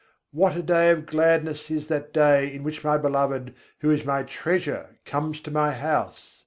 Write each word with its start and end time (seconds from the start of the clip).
What 0.31 0.55
a 0.57 0.63
day 0.63 0.89
of 0.89 1.05
gladness 1.05 1.69
is 1.69 1.87
that 1.89 2.11
day 2.11 2.51
in 2.51 2.63
which 2.63 2.83
my 2.83 2.97
Beloved, 2.97 3.53
who 3.81 3.91
is 3.91 4.03
my 4.03 4.23
treasure, 4.23 4.97
comes 5.05 5.39
to 5.41 5.51
my 5.51 5.73
house! 5.73 6.39